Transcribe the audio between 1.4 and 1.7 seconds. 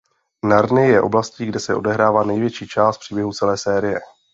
kde